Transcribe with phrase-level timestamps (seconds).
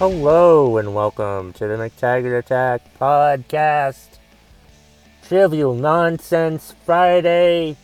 [0.00, 4.16] Hello and welcome to the McTaggart Attack podcast.
[5.22, 7.76] Trivial Nonsense Friday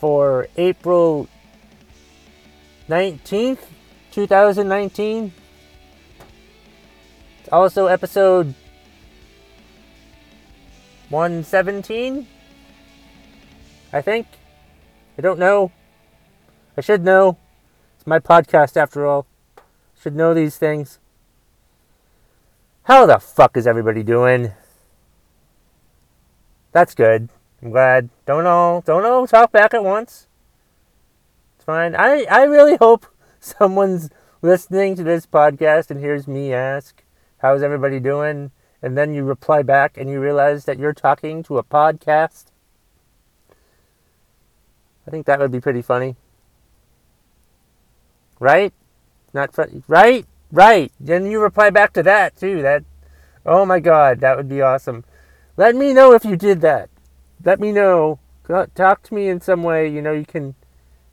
[0.00, 1.28] for April
[2.88, 3.58] 19th,
[4.12, 5.34] 2019.
[7.40, 8.54] It's also episode
[11.10, 12.26] 117,
[13.92, 14.26] I think.
[15.18, 15.70] I don't know.
[16.78, 17.36] I should know.
[17.94, 19.26] It's my podcast after all.
[20.00, 20.98] Should know these things.
[22.86, 24.52] How the fuck is everybody doing?
[26.70, 27.28] That's good.
[27.60, 28.10] I'm glad.
[28.26, 30.28] Don't all don't all talk back at once.
[31.56, 31.96] It's fine.
[31.96, 33.06] I, I really hope
[33.40, 34.08] someone's
[34.40, 37.02] listening to this podcast and hears me ask,
[37.38, 38.52] How's everybody doing?
[38.80, 42.52] And then you reply back and you realize that you're talking to a podcast.
[45.08, 46.14] I think that would be pretty funny.
[48.38, 48.72] Right?
[49.34, 49.82] Not funny.
[49.88, 50.24] Right?
[50.56, 50.90] Right.
[50.98, 52.62] Then you reply back to that too.
[52.62, 52.82] That
[53.44, 55.04] Oh my god, that would be awesome.
[55.58, 56.88] Let me know if you did that.
[57.44, 58.20] Let me know.
[58.74, 59.86] Talk to me in some way.
[59.86, 60.54] You know, you can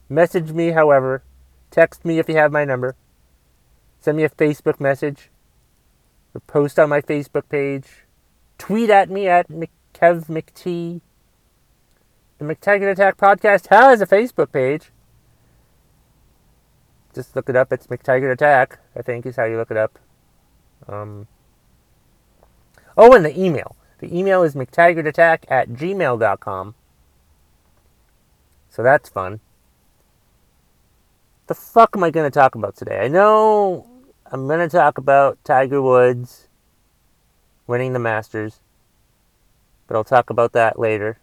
[0.08, 1.24] message me however.
[1.72, 2.96] Text me if you have my number.
[4.00, 5.30] Send me a Facebook message.
[6.34, 8.06] Or post on my Facebook page.
[8.58, 11.02] Tweet at me at Kev McT.
[12.38, 14.93] The McTaggart Attack podcast has a Facebook page
[17.14, 17.72] just look it up.
[17.72, 20.00] It's McTaggart Attack, I think is how you look it up.
[20.88, 21.28] Um,
[22.98, 23.76] oh, and the email.
[24.00, 26.76] The email is McTaggartAttack at gmail.com.
[28.70, 29.40] So that's fun.
[31.48, 33.00] The fuck am I going to talk about today?
[33.00, 33.88] I know
[34.32, 36.48] I'm going to talk about Tiger Woods
[37.68, 38.62] winning the Masters,
[39.88, 41.20] but I'll talk about that later.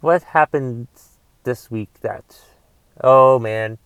[0.00, 0.88] What happened
[1.44, 2.40] this week that
[3.00, 3.78] Oh man.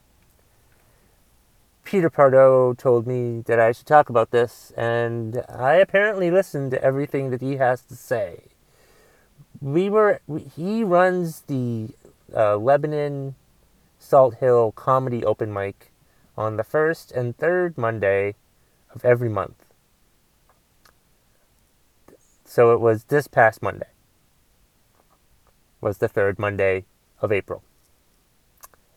[1.85, 6.83] Peter Pardo told me that I should talk about this, and I apparently listened to
[6.83, 8.45] everything that he has to say.
[9.61, 10.21] We were
[10.57, 11.91] he runs the
[12.35, 13.35] uh, Lebanon
[13.99, 15.93] Salt Hill Comedy Open Mic
[16.37, 18.37] on the first and third Monday
[18.95, 19.67] of every month.
[22.45, 23.89] So it was this past Monday.
[25.81, 26.87] Was the third Monday
[27.21, 27.63] of April.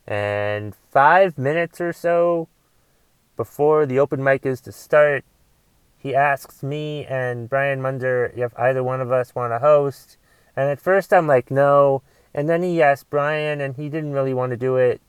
[0.08, 2.48] And five minutes or so
[3.36, 5.26] before the open mic is to start,
[5.98, 10.18] he asks me and Brian Munder if either one of us want to host.
[10.56, 12.04] And at first I'm like, no.
[12.34, 15.02] And then he asked Brian, and he didn't really want to do it.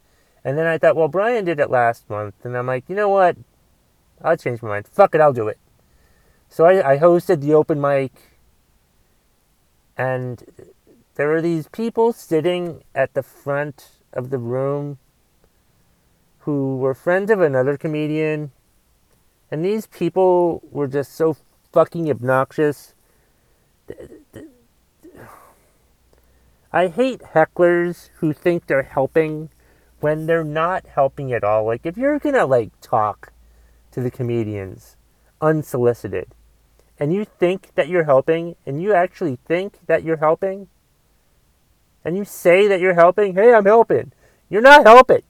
[0.45, 2.35] And then I thought, well, Brian did it last month.
[2.45, 3.37] And I'm like, you know what?
[4.23, 4.87] I'll change my mind.
[4.87, 5.59] Fuck it, I'll do it.
[6.49, 8.13] So I, I hosted the open mic.
[9.99, 10.73] And
[11.17, 14.99] there were these people sitting at the front of the room
[16.41, 18.53] who were friends of another comedian.
[19.51, 21.37] And these people were just so
[21.73, 22.95] fucking obnoxious.
[26.73, 29.51] I hate hecklers who think they're helping
[30.01, 31.65] when they're not helping at all.
[31.65, 33.33] Like, if you're gonna, like, talk
[33.93, 34.97] to the comedians
[35.41, 36.29] unsolicited,
[36.99, 40.69] and you think that you're helping, and you actually think that you're helping,
[42.07, 44.13] and you say that you're helping, hey, I'm helping.
[44.49, 45.23] You're not helping.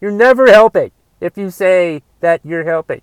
[0.00, 3.02] You're never helping if you say that you're helping.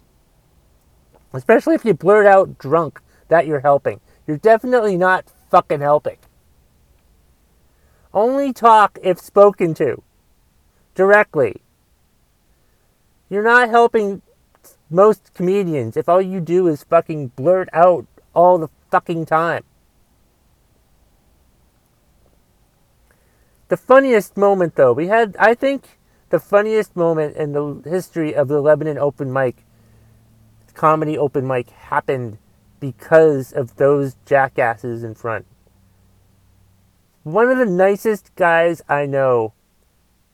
[1.33, 3.99] Especially if you blurt out drunk that you're helping.
[4.25, 6.15] You're definitely not fucking helping.
[8.13, 10.01] Only talk if spoken to.
[10.95, 11.61] Directly.
[13.29, 14.21] You're not helping
[14.89, 19.65] most comedians if all you do is fucking blurt out all the fucking time.
[23.69, 25.99] The funniest moment, though, we had, I think,
[26.29, 29.63] the funniest moment in the history of the Lebanon open mic,
[30.73, 32.39] comedy open mic, happened
[32.79, 35.45] because of those jackasses in front.
[37.23, 39.53] One of the nicest guys I know,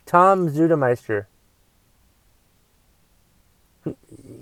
[0.05, 1.25] Tom Zudemeister.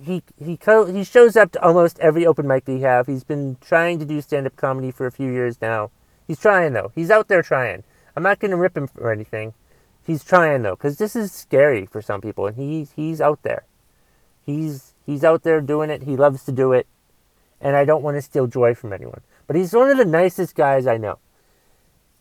[0.03, 3.07] He he he shows up to almost every open mic he have.
[3.07, 5.89] He's been trying to do stand up comedy for a few years now.
[6.27, 6.91] He's trying though.
[6.95, 7.83] He's out there trying.
[8.15, 9.53] I'm not going to rip him for anything.
[10.05, 13.63] He's trying though, because this is scary for some people, and he's he's out there.
[14.45, 16.03] He's he's out there doing it.
[16.03, 16.87] He loves to do it,
[17.61, 19.21] and I don't want to steal joy from anyone.
[19.47, 21.19] But he's one of the nicest guys I know.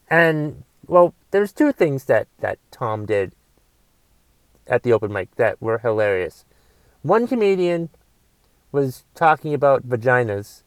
[0.09, 3.33] And well, there's two things that that Tom did
[4.69, 6.45] at the open mic that were hilarious.
[7.03, 7.91] One comedian
[8.71, 10.63] was talking about vaginas,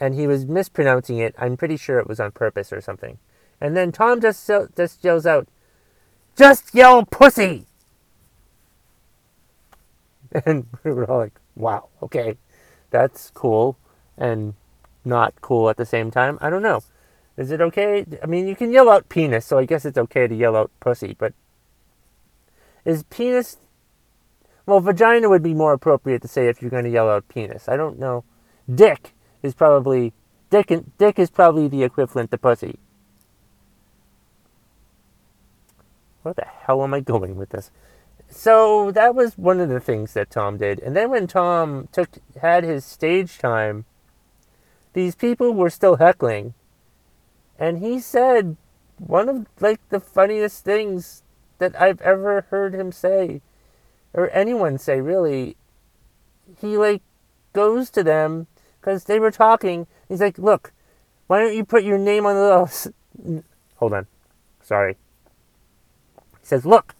[0.00, 1.34] and he was mispronouncing it.
[1.38, 3.18] I'm pretty sure it was on purpose or something.
[3.62, 4.44] And then Tom just,
[4.76, 5.46] just yells out,
[6.36, 7.66] Just yell pussy!
[10.44, 12.38] And we were all like, wow, okay,
[12.90, 13.76] that's cool
[14.16, 14.54] and
[15.04, 16.38] not cool at the same time.
[16.40, 16.80] I don't know.
[17.36, 18.04] Is it okay?
[18.20, 20.70] I mean, you can yell out penis, so I guess it's okay to yell out
[20.80, 21.34] pussy, but
[22.84, 23.58] is penis.
[24.66, 27.68] Well, vagina would be more appropriate to say if you're going to yell out penis.
[27.68, 28.24] I don't know.
[28.74, 29.12] Dick
[29.42, 30.14] is probably.
[30.50, 32.78] Dick, and, dick is probably the equivalent to pussy.
[36.22, 37.70] Where the hell am I going with this?
[38.28, 40.80] So that was one of the things that Tom did.
[40.80, 42.08] And then when Tom took
[42.40, 43.84] had his stage time,
[44.94, 46.54] these people were still heckling.
[47.58, 48.56] And he said
[48.96, 51.22] one of like the funniest things
[51.58, 53.42] that I've ever heard him say
[54.14, 55.56] or anyone say really.
[56.60, 57.02] He like
[57.52, 58.46] goes to them
[58.80, 59.86] cuz they were talking.
[60.08, 60.72] He's like, "Look,
[61.26, 62.88] why don't you put your name on the list?"
[63.76, 64.06] Hold on.
[64.62, 64.96] Sorry.
[66.42, 66.94] He says, "Look,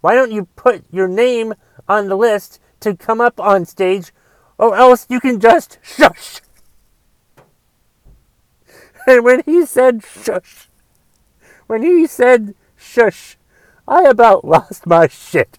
[0.00, 1.54] why don't you put your name
[1.88, 4.12] on the list to come up on stage,
[4.58, 6.40] or else you can just shush.
[9.06, 10.70] And when he said shush,
[11.66, 13.36] when he said shush,
[13.86, 15.58] I about lost my shit.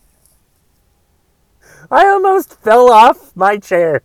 [1.92, 4.02] I almost fell off my chair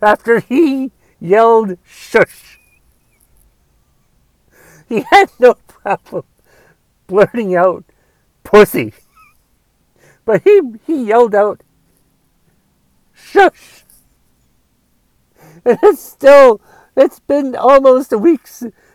[0.00, 2.58] after he yelled shush.
[4.88, 6.24] He had no problem
[7.06, 7.84] blurting out
[8.42, 8.92] pussy.
[10.24, 11.62] But he, he yelled out,
[13.14, 13.84] shush.
[15.64, 16.60] And it's still,
[16.96, 18.48] it's been almost a week.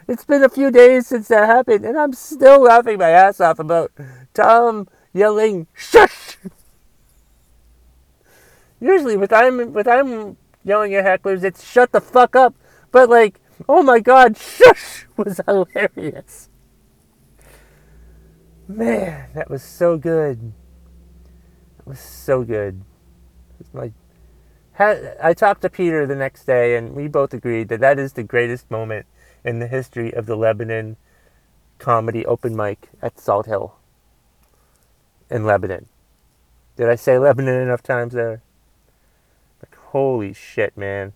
[0.07, 3.59] It's been a few days since that happened, and I'm still laughing my ass off
[3.59, 3.91] about
[4.33, 6.37] Tom yelling, shush.
[8.79, 12.55] Usually, with I'm with I'm yelling at hecklers, it's shut the fuck up.
[12.91, 16.48] But like, oh my god, shush was hilarious.
[18.69, 20.53] Man, that was so good.
[21.77, 22.81] That was so good.
[23.59, 23.91] It's my
[24.79, 28.21] I talked to Peter the next day, and we both agreed that that is the
[28.21, 29.07] greatest moment
[29.43, 30.97] in the history of the Lebanon
[31.79, 33.73] comedy open mic at Salt Hill
[35.31, 35.87] in Lebanon.
[36.77, 38.43] Did I say Lebanon enough times there?
[39.63, 41.13] Like, holy shit, man.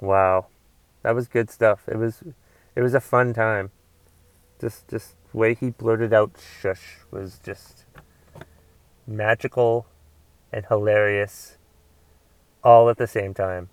[0.00, 0.46] Wow.
[1.04, 1.84] That was good stuff.
[1.86, 2.24] It was
[2.74, 3.70] it was a fun time
[4.62, 6.30] just just way he blurted out
[6.60, 7.84] shush was just
[9.06, 9.86] magical
[10.52, 11.58] and hilarious
[12.62, 13.68] all at the same time.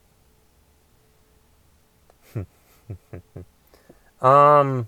[4.21, 4.88] um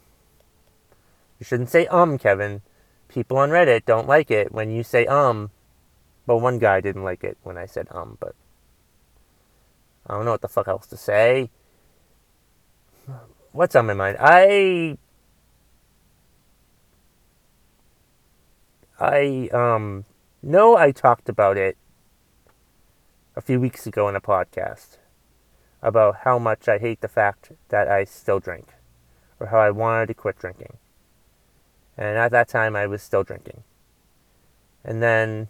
[1.39, 2.61] you shouldn't say um Kevin.
[3.07, 5.51] People on Reddit don't like it when you say um.
[6.25, 8.35] Well, one guy didn't like it when I said um, but
[10.07, 11.49] I don't know what the fuck else to say.
[13.51, 14.17] What's on my mind?
[14.19, 14.97] I
[19.01, 20.05] I um
[20.43, 21.75] know I talked about it
[23.35, 24.99] a few weeks ago in a podcast
[25.81, 28.67] about how much I hate the fact that I still drink
[29.39, 30.77] or how I wanted to quit drinking.
[31.97, 33.63] And at that time I was still drinking.
[34.85, 35.47] And then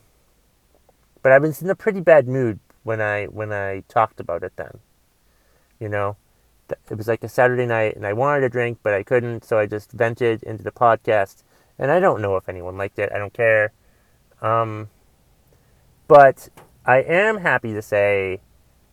[1.21, 4.53] but I was in a pretty bad mood when I when I talked about it
[4.55, 4.79] then.
[5.77, 6.15] You know,
[6.89, 9.59] it was like a Saturday night and I wanted to drink but I couldn't, so
[9.59, 11.43] I just vented into the podcast
[11.81, 13.11] and I don't know if anyone liked it.
[13.13, 13.73] I don't care.
[14.39, 14.89] Um,
[16.07, 16.47] but
[16.85, 18.39] I am happy to say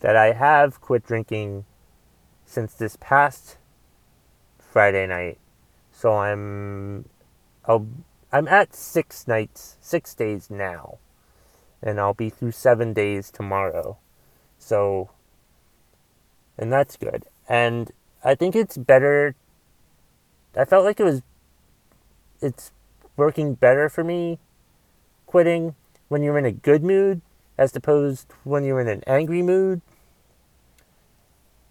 [0.01, 1.67] that I have quit drinking
[2.47, 3.59] since this past
[4.59, 5.39] Friday night.
[5.93, 7.05] So I'm
[7.67, 7.87] I'll,
[8.33, 10.97] I'm at six nights, six days now,
[11.83, 13.99] and I'll be through seven days tomorrow.
[14.59, 15.11] So,
[16.57, 17.27] and that's good.
[17.49, 17.93] And
[18.25, 19.35] I think it's better.
[20.57, 21.23] I felt like it was.
[22.41, 22.71] It's
[23.19, 24.39] working better for me
[25.27, 25.75] quitting
[26.09, 27.21] when you're in a good mood
[27.59, 29.83] as opposed when you're in an angry mood.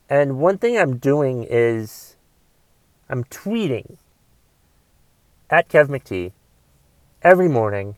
[0.09, 2.17] And one thing I'm doing is
[3.09, 3.97] I'm tweeting
[5.49, 6.33] at Kev McT
[7.23, 7.95] every morning.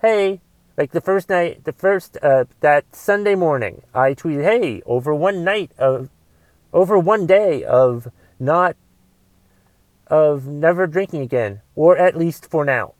[0.00, 0.40] Hey,
[0.76, 5.44] like the first night, the first uh, that Sunday morning, I tweeted, "Hey, over one
[5.44, 6.10] night of,
[6.72, 8.08] over one day of
[8.40, 8.76] not
[10.14, 12.94] of never drinking again, or at least for now.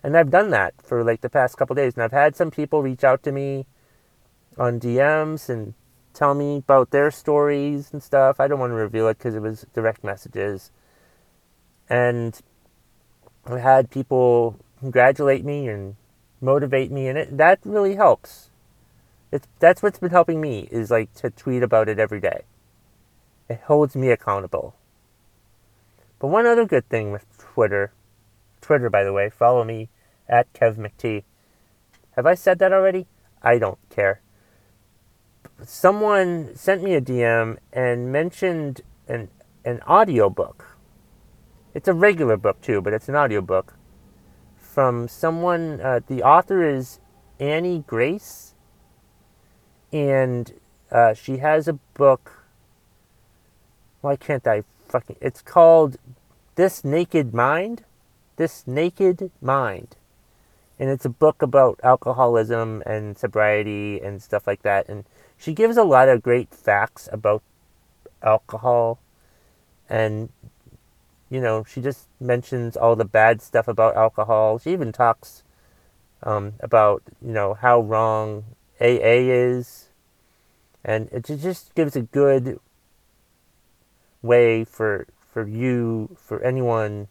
[0.00, 2.82] And I've done that for like the past couple days, and I've had some people
[2.82, 3.66] reach out to me
[4.56, 5.74] on DMs and
[6.12, 8.38] tell me about their stories and stuff.
[8.38, 10.70] I don't want to reveal it because it was direct messages.
[11.90, 12.40] And
[13.44, 15.96] I had people congratulate me and
[16.40, 18.50] motivate me, and it that really helps.
[19.32, 22.44] It's that's what's been helping me is like to tweet about it every day.
[23.48, 24.76] It holds me accountable.
[26.24, 27.92] But one other good thing with Twitter,
[28.62, 29.28] Twitter, by the way.
[29.28, 29.90] Follow me
[30.26, 31.22] at Kev McT.
[32.16, 33.06] Have I said that already?
[33.42, 34.22] I don't care.
[35.66, 39.28] Someone sent me a DM and mentioned an
[39.66, 40.78] an audiobook.
[41.74, 43.74] It's a regular book too, but it's an audiobook
[44.56, 47.00] from someone uh, the author is
[47.38, 48.54] Annie Grace
[49.92, 50.54] and
[50.90, 52.46] uh, she has a book
[54.00, 54.64] why can't I
[54.94, 55.96] fucking it's called
[56.54, 57.84] This Naked Mind?
[58.36, 59.96] This Naked Mind
[60.78, 64.88] and it's a book about alcoholism and sobriety and stuff like that.
[64.88, 65.04] And
[65.36, 67.42] she gives a lot of great facts about
[68.22, 68.98] alcohol,
[69.88, 70.30] and
[71.30, 74.58] you know, she just mentions all the bad stuff about alcohol.
[74.58, 75.42] She even talks
[76.22, 78.44] um, about you know how wrong
[78.80, 79.88] AA is,
[80.84, 82.58] and it just gives a good
[84.24, 87.08] way for for you for anyone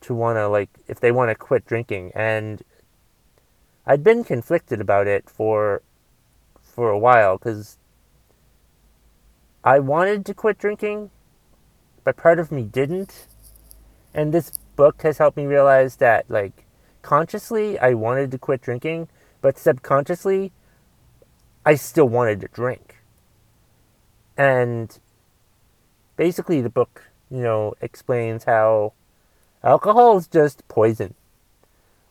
[0.00, 2.10] to want to like if they want to quit drinking.
[2.14, 2.62] And
[3.86, 5.82] I'd been conflicted about it for
[6.60, 7.78] for a while cuz
[9.64, 11.10] I wanted to quit drinking
[12.04, 13.26] but part of me didn't.
[14.14, 16.64] And this book has helped me realize that like
[17.02, 19.08] consciously I wanted to quit drinking
[19.40, 20.52] but subconsciously
[21.64, 22.96] I still wanted to drink.
[24.36, 24.98] And
[26.18, 28.92] basically the book you know explains how
[29.64, 31.14] Alcohol is just poison.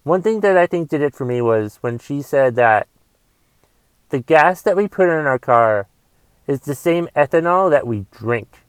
[0.03, 2.87] One thing that I think did it for me was when she said that
[4.09, 5.87] the gas that we put in our car
[6.47, 8.59] is the same ethanol that we drink.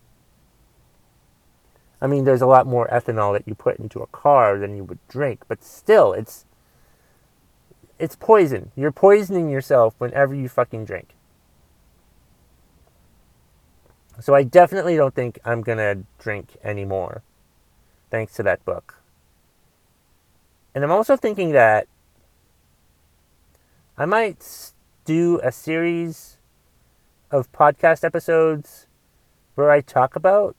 [2.01, 4.85] I mean, there's a lot more ethanol that you put into a car than you
[4.85, 6.45] would drink, but still, it's
[7.99, 8.71] it's poison.
[8.77, 11.15] You're poisoning yourself whenever you fucking drink.
[14.21, 17.23] So I definitely don't think I'm gonna drink anymore
[18.11, 18.97] thanks to that book.
[20.75, 21.87] And I'm also thinking that
[23.97, 24.73] I might
[25.05, 26.39] do a series
[27.31, 28.87] of podcast episodes
[29.55, 30.57] where I talk about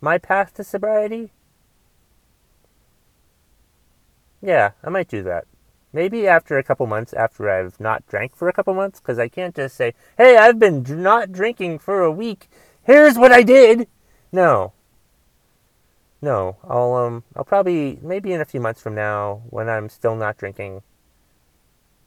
[0.00, 1.30] my path to sobriety.
[4.42, 5.46] Yeah, I might do that.
[5.94, 9.28] Maybe after a couple months, after I've not drank for a couple months, because I
[9.28, 12.48] can't just say, hey, I've been not drinking for a week.
[12.82, 13.86] Here's what I did.
[14.32, 14.72] No,
[16.20, 20.16] no, I'll um I'll probably maybe in a few months from now when I'm still
[20.16, 20.82] not drinking.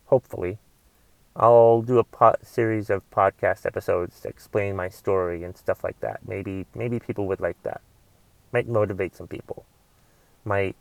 [0.08, 0.58] Hopefully,
[1.36, 6.00] I'll do a po- series of podcast episodes to explain my story and stuff like
[6.02, 6.28] that.
[6.28, 7.80] Maybe maybe people would like that.
[8.52, 9.66] Might motivate some people.
[10.44, 10.76] Might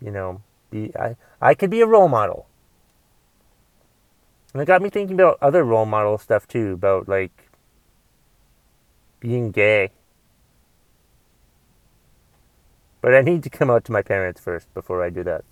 [0.00, 0.42] you know
[0.98, 2.46] I I could be a role model.
[4.52, 7.50] And it got me thinking about other role model stuff too, about like
[9.20, 9.90] being gay
[13.04, 15.44] But I need to come out to my parents first before I do that.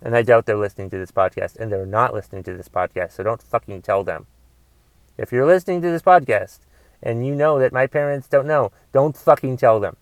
[0.00, 3.10] And I doubt they're listening to this podcast, and they're not listening to this podcast,
[3.10, 4.28] so don't fucking tell them.
[5.18, 6.60] If you're listening to this podcast
[7.02, 9.96] and you know that my parents don't know, don't fucking tell them.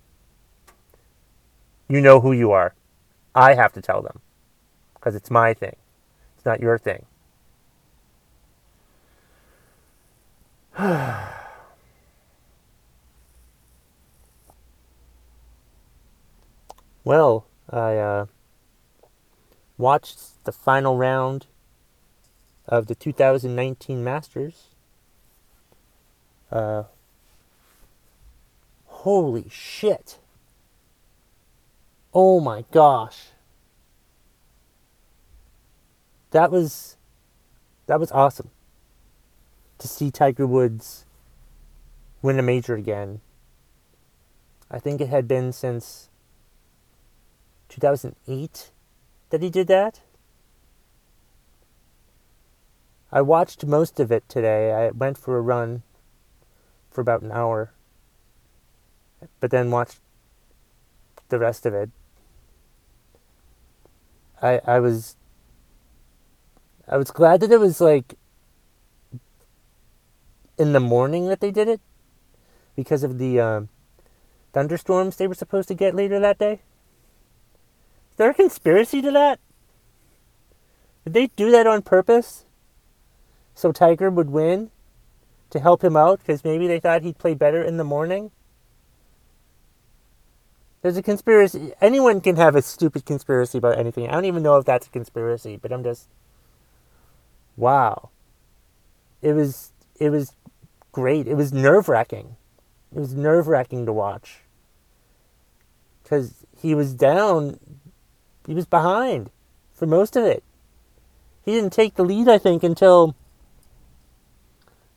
[1.89, 2.75] You know who you are.
[3.35, 4.21] I have to tell them
[4.95, 5.77] because it's my thing,
[6.37, 7.07] it's not your thing.
[17.05, 18.27] Well, I uh,
[19.77, 21.47] watched the final round
[22.67, 24.69] of the 2019 Masters.
[26.51, 26.85] Uh,
[28.87, 30.19] holy shit.
[32.15, 33.31] Oh my gosh.
[36.31, 36.97] That was
[37.87, 38.51] that was awesome.
[39.79, 41.05] To see Tiger Woods
[42.23, 43.21] win a major again.
[44.71, 46.09] I think it had been since
[47.69, 48.71] 2008
[49.31, 50.01] that he did that.
[53.13, 54.73] I watched most of it today.
[54.73, 55.83] I went for a run
[56.91, 57.73] for about an hour,
[59.41, 59.99] but then watched
[61.29, 61.91] the rest of it.
[64.43, 65.17] I I was
[66.89, 68.15] I was glad that it was like
[70.59, 71.81] in the morning that they did it
[72.77, 73.69] because of the um,
[74.53, 76.61] thunderstorms they were supposed to get later that day.
[78.13, 79.41] Is there a conspiracy to that?
[81.05, 82.45] Did they do that on purpose?
[83.55, 84.71] So Tiger would win?
[85.51, 86.21] To help him out?
[86.21, 88.31] Because maybe they thought he'd play better in the morning?
[90.85, 91.73] There's a conspiracy.
[91.81, 94.07] Anyone can have a stupid conspiracy about anything.
[94.07, 96.09] I don't even know if that's a conspiracy, but I'm just.
[97.57, 98.11] Wow.
[99.23, 99.73] It was.
[99.99, 100.33] It was
[100.93, 101.27] great.
[101.27, 102.37] It was nerve wracking.
[102.95, 104.41] It was nerve wracking to watch
[106.03, 107.59] because he was down.
[108.47, 109.31] He was behind
[109.73, 110.45] for most of it.
[111.47, 113.17] He didn't take the lead, I think, until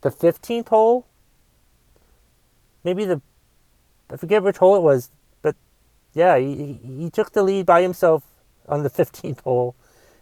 [0.01, 1.07] the 15th hole.
[2.83, 3.21] Maybe the,
[4.11, 5.11] I forget which hole it was,
[6.17, 8.23] yeah, he, he took the lead by himself
[8.67, 9.75] on the 15th hole.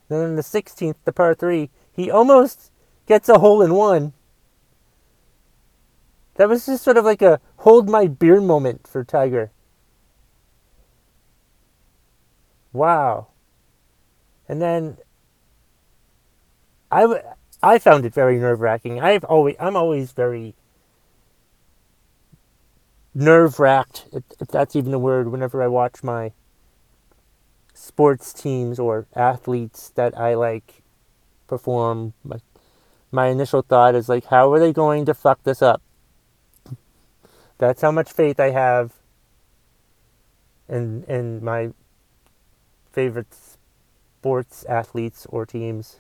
[0.09, 2.71] Then on the 16th, the par 3, he almost
[3.07, 4.13] gets a hole in one.
[6.35, 9.51] That was just sort of like a hold my beer moment for Tiger.
[12.73, 13.27] Wow.
[14.49, 14.97] And then
[16.91, 17.21] I,
[17.63, 18.99] I found it very nerve wracking.
[18.99, 20.55] I've always I'm always very
[23.15, 26.33] nerve wracked, if, if that's even a word, whenever I watch my
[27.73, 30.83] sports teams or athletes that I like
[31.47, 32.13] perform.
[32.23, 32.37] My,
[33.11, 35.81] my initial thought is like, how are they going to fuck this up?
[37.57, 38.93] That's how much faith I have
[40.67, 41.71] in in my
[42.91, 45.99] favorite sports athletes or teams.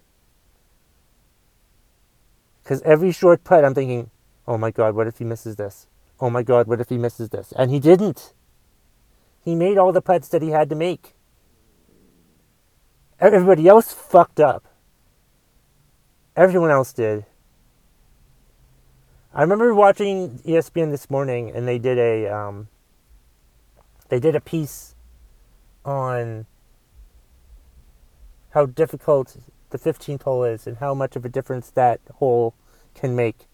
[2.63, 4.09] Because every short putt, I'm thinking,
[4.47, 5.87] oh my God, what if he misses this?
[6.19, 7.53] Oh my God, what if he misses this?
[7.57, 8.33] And he didn't.
[9.43, 11.13] He made all the putts that he had to make.
[13.19, 14.65] Everybody else fucked up.
[16.35, 17.25] Everyone else did.
[19.33, 22.69] I remember watching ESPN this morning, and they did a um,
[24.09, 24.95] they did a piece
[25.83, 26.45] on
[28.51, 29.35] how difficult
[29.71, 32.53] the 15th hole is and how much of a difference that hole
[32.93, 33.47] can make.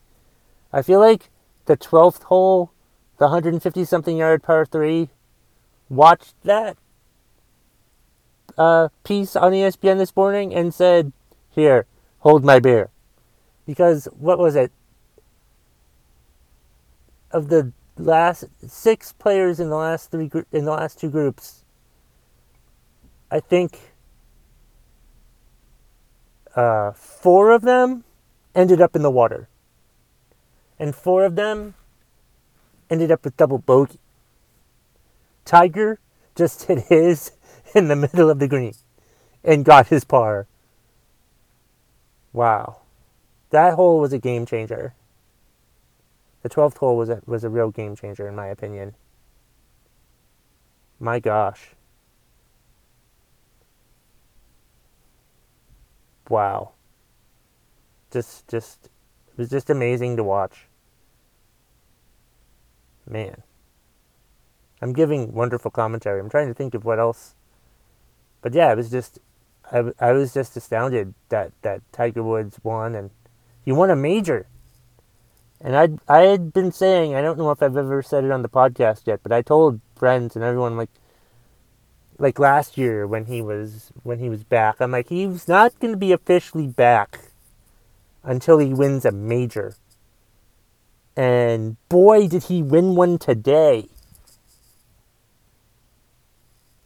[0.72, 1.30] I feel like
[1.66, 2.72] the 12th hole,
[3.18, 5.10] the 150 something yard par 3,
[5.90, 6.78] watched that
[8.58, 11.12] uh, piece on ESPN this morning and said,
[11.50, 11.86] Here,
[12.20, 12.90] hold my beer.
[13.66, 14.72] Because, what was it?
[17.32, 21.64] Of the last six players in the last three in the last two groups,
[23.30, 23.80] I think
[26.56, 28.04] uh, four of them
[28.54, 29.48] ended up in the water,
[30.82, 31.76] and four of them
[32.90, 34.00] ended up with double bogey.
[35.46, 36.00] Tiger
[36.36, 37.34] just hit his
[37.76, 38.74] in the middle of the green
[39.44, 40.48] and got his par.
[42.34, 42.78] Wow.
[43.52, 44.96] That hole was a game changer.
[46.42, 48.96] The 12th hole was a, was a real game changer, in my opinion.
[51.00, 51.76] My gosh.
[56.28, 56.72] Wow.
[58.10, 58.86] Just, just,
[59.28, 60.68] it was just amazing to watch.
[63.08, 63.44] Man.
[64.82, 66.20] I'm giving wonderful commentary.
[66.20, 67.36] I'm trying to think of what else
[68.42, 69.20] but yeah, it was just
[69.72, 73.12] I, I was just astounded that that Tiger Woods won and
[73.64, 74.48] he won a major.
[75.60, 78.42] And I I had been saying I don't know if I've ever said it on
[78.42, 80.90] the podcast yet, but I told friends and everyone like
[82.18, 85.94] like last year when he was when he was back, I'm like he's not going
[85.94, 87.20] to be officially back
[88.24, 89.76] until he wins a major.
[91.16, 93.88] And boy, did he win one today.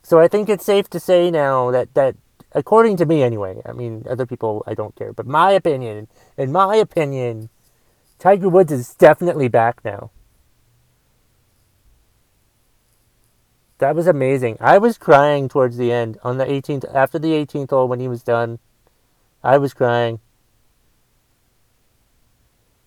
[0.01, 2.15] So I think it's safe to say now that, that
[2.51, 6.07] according to me anyway, I mean, other people, I don't care, but my opinion,
[6.37, 7.49] in my opinion,
[8.19, 10.11] Tiger Woods is definitely back now.
[13.79, 14.57] That was amazing.
[14.61, 18.07] I was crying towards the end on the 18th, after the 18th hole when he
[18.07, 18.59] was done.
[19.43, 20.19] I was crying.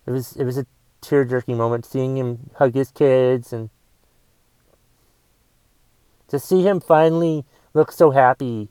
[0.07, 0.67] It was, it was a
[1.01, 3.71] tear jerking moment seeing him hug his kids and
[6.29, 8.69] to see him finally look so happy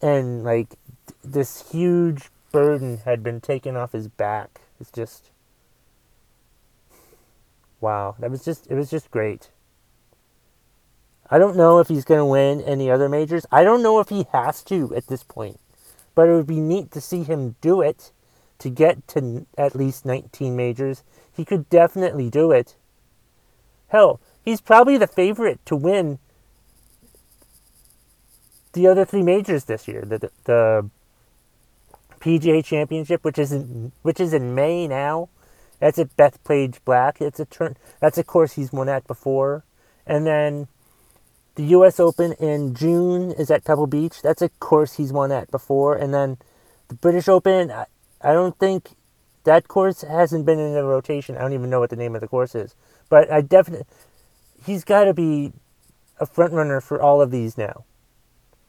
[0.00, 0.74] and like
[1.22, 4.60] this huge burden had been taken off his back.
[4.80, 5.30] It's just
[7.80, 8.14] wow.
[8.18, 9.50] That was just it was just great.
[11.28, 13.46] I don't know if he's going to win any other majors.
[13.50, 15.58] I don't know if he has to at this point
[16.16, 18.10] but it would be neat to see him do it
[18.58, 22.76] to get to at least 19 majors he could definitely do it
[23.88, 26.18] hell he's probably the favorite to win
[28.76, 30.02] the other three majors this year.
[30.02, 30.88] The, the
[32.20, 35.30] PGA Championship, which is in, which is in May now.
[35.80, 37.20] That's at Bethpage Black.
[37.20, 37.76] It's a turn.
[38.00, 39.64] That's a course he's won at before,
[40.06, 40.68] and then
[41.54, 41.98] the U.S.
[41.98, 44.22] Open in June is at Pebble Beach.
[44.22, 46.38] That's a course he's won at before, and then
[46.88, 47.72] the British Open.
[48.20, 48.96] I, don't think
[49.44, 51.36] that course hasn't been in the rotation.
[51.36, 52.74] I don't even know what the name of the course is,
[53.08, 53.86] but I definitely
[54.64, 55.52] he's got to be
[56.18, 57.84] a front runner for all of these now.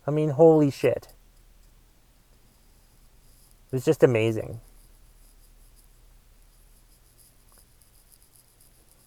[0.06, 1.10] I mean, holy shit.
[3.68, 4.62] It was just amazing.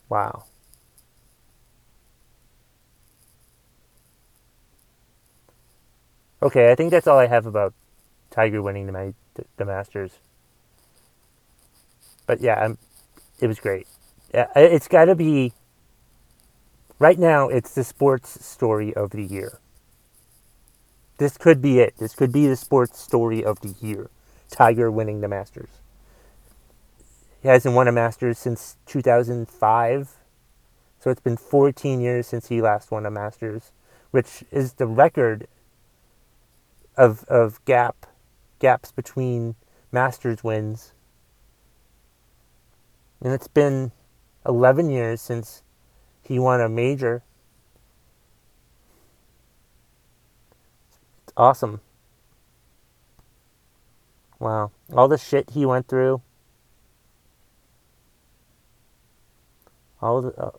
[0.08, 0.44] Wow.
[6.42, 7.74] Okay, I think that's all I have about
[8.30, 9.14] Tiger winning the,
[9.56, 10.12] the Masters.
[12.30, 12.78] But yeah, I'm,
[13.40, 13.88] it was great.
[14.32, 15.52] It's got to be.
[17.00, 19.58] Right now, it's the sports story of the year.
[21.18, 21.94] This could be it.
[21.98, 24.10] This could be the sports story of the year.
[24.48, 25.70] Tiger winning the Masters.
[27.42, 30.14] He hasn't won a Masters since 2005.
[31.00, 33.72] So it's been 14 years since he last won a Masters,
[34.12, 35.48] which is the record
[36.96, 38.06] of of gap
[38.60, 39.56] gaps between
[39.90, 40.92] Masters wins.
[43.22, 43.92] And it's been
[44.46, 45.62] 11 years since
[46.22, 47.22] he won a major.
[51.24, 51.80] It's awesome.
[54.38, 54.70] Wow.
[54.92, 56.22] All the shit he went through.
[60.00, 60.50] All the uh,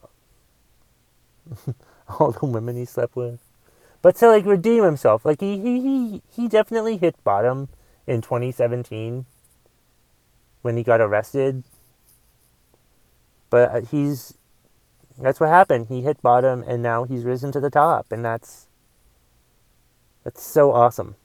[2.19, 3.39] all the women he slept with.
[4.03, 7.69] But to like redeem himself, like he he he, he definitely hit bottom
[8.05, 9.25] in 2017
[10.61, 11.63] when he got arrested.
[13.51, 14.33] But uh, he's
[15.19, 15.87] that's what happened.
[15.89, 18.67] He hit bottom and now he's risen to the top and that's
[20.23, 21.15] that's so awesome.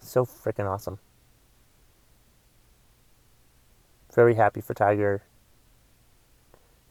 [0.00, 1.00] So freaking awesome.
[4.14, 5.22] Very happy for Tiger.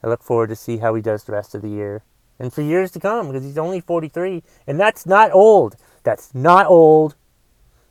[0.04, 2.04] I look forward to see how he does the rest of the year
[2.38, 5.78] and for years to come because he's only 43 and that's not old.
[6.04, 7.16] That's not old.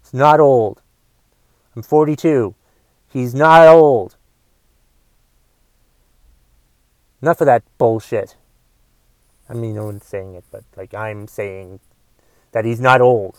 [0.03, 0.83] It's not old.
[1.75, 2.55] I'm 42.
[3.13, 4.17] He's not old.
[7.21, 8.37] Enough of that bullshit.
[9.49, 11.81] I mean, no one's saying it, but like I'm saying
[12.53, 13.39] that he's not old.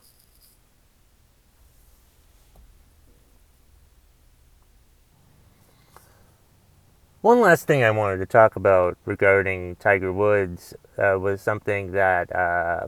[7.21, 12.36] One last thing I wanted to talk about regarding Tiger Woods uh, was something that
[12.36, 12.88] uh,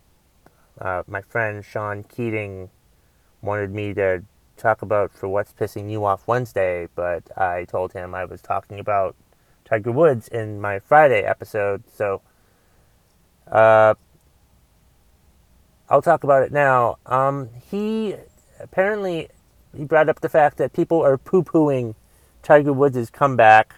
[0.79, 2.69] uh, my friend Sean Keating
[3.41, 4.23] wanted me to
[4.57, 8.79] talk about for What's Pissing You Off Wednesday, but I told him I was talking
[8.79, 9.15] about
[9.65, 12.21] Tiger Woods in my Friday episode, so
[13.51, 13.95] uh,
[15.89, 16.97] I'll talk about it now.
[17.05, 18.15] Um, he
[18.59, 19.29] apparently
[19.75, 21.95] he brought up the fact that people are poo-pooing
[22.41, 23.75] Tiger Woods' comeback,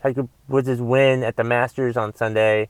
[0.00, 2.68] Tiger Woods' win at the Masters on Sunday.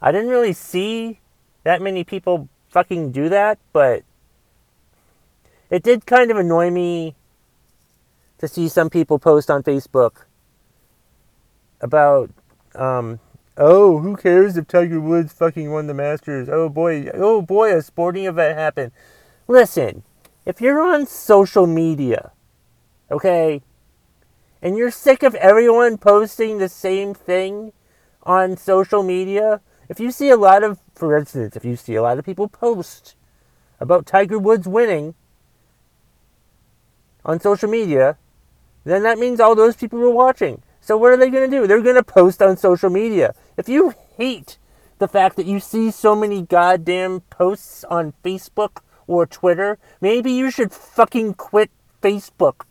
[0.00, 1.20] I didn't really see
[1.64, 4.04] that many people fucking do that, but
[5.70, 7.14] it did kind of annoy me
[8.38, 10.24] to see some people post on Facebook
[11.80, 12.30] about
[12.74, 13.20] um,
[13.58, 16.48] Oh, who cares if Tiger Woods fucking won the Masters?
[16.50, 18.92] Oh boy, oh boy, a sporting event happened.
[19.48, 20.02] Listen,
[20.44, 22.32] if you're on social media,
[23.10, 23.62] okay,
[24.60, 27.72] and you're sick of everyone posting the same thing
[28.24, 32.02] on social media, if you see a lot of, for instance, if you see a
[32.02, 33.14] lot of people post
[33.80, 35.14] about Tiger Woods winning
[37.26, 38.16] on social media,
[38.84, 40.62] then that means all those people were watching.
[40.80, 41.66] So what are they going to do?
[41.66, 43.34] They're going to post on social media.
[43.56, 44.56] If you hate
[44.98, 50.50] the fact that you see so many goddamn posts on Facebook or Twitter, maybe you
[50.50, 52.62] should fucking quit Facebook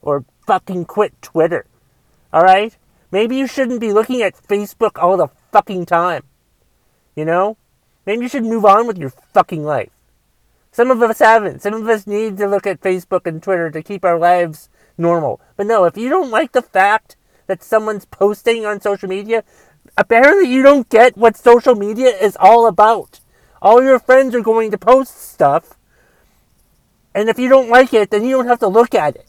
[0.00, 1.66] or fucking quit Twitter.
[2.32, 2.74] All right?
[3.10, 6.24] Maybe you shouldn't be looking at Facebook all the fucking time.
[7.14, 7.58] You know?
[8.06, 9.90] Maybe you should move on with your fucking life.
[10.78, 11.60] Some of us haven't.
[11.60, 15.40] Some of us need to look at Facebook and Twitter to keep our lives normal.
[15.56, 17.16] But no, if you don't like the fact
[17.48, 19.42] that someone's posting on social media,
[19.96, 23.18] apparently you don't get what social media is all about.
[23.60, 25.76] All your friends are going to post stuff,
[27.12, 29.26] and if you don't like it, then you don't have to look at it.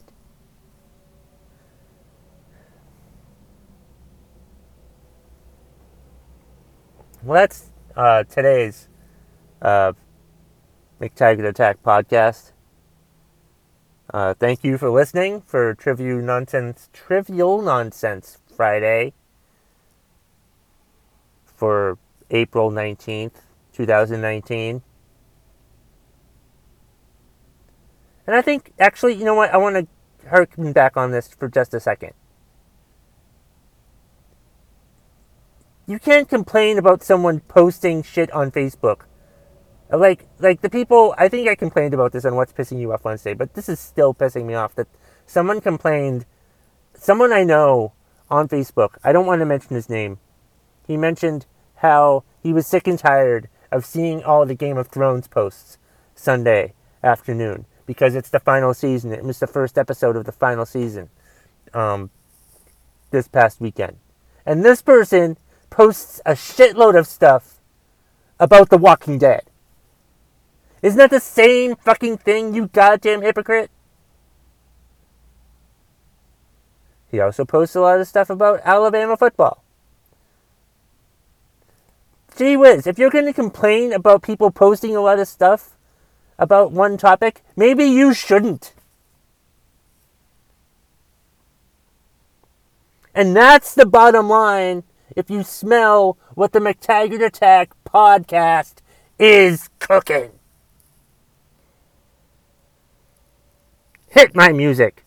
[7.24, 8.86] Well, that's uh, today's
[9.60, 9.94] uh,
[11.00, 12.52] McTaggart Attack podcast.
[14.12, 19.14] Uh, thank you for listening for Trivial Nonsense, Trivial Nonsense Friday
[21.44, 21.96] for
[22.30, 23.32] April 19th,
[23.72, 24.82] 2019.
[28.26, 29.54] And I think, actually, you know what?
[29.54, 32.12] I want to harken back on this for just a second.
[35.86, 39.02] You can't complain about someone posting shit on Facebook
[39.98, 43.04] like, like the people, I think I complained about this on What's Pissing You Off
[43.04, 44.88] Wednesday, but this is still pissing me off that
[45.26, 46.26] someone complained,
[46.94, 47.92] someone I know
[48.30, 50.18] on Facebook, I don't want to mention his name,
[50.86, 55.28] he mentioned how he was sick and tired of seeing all the Game of Thrones
[55.28, 55.78] posts
[56.14, 59.12] Sunday afternoon because it's the final season.
[59.12, 61.10] It was the first episode of the final season
[61.74, 62.10] um,
[63.10, 63.96] this past weekend.
[64.46, 65.38] And this person
[65.70, 67.60] posts a shitload of stuff
[68.38, 69.49] about The Walking Dead.
[70.82, 73.70] Isn't that the same fucking thing, you goddamn hypocrite?
[77.10, 79.62] He also posts a lot of stuff about Alabama football.
[82.36, 85.76] Gee whiz, if you're going to complain about people posting a lot of stuff
[86.38, 88.72] about one topic, maybe you shouldn't.
[93.14, 94.84] And that's the bottom line
[95.16, 98.76] if you smell what the McTaggart Attack podcast
[99.18, 100.39] is cooking.
[104.10, 105.04] Hit my music.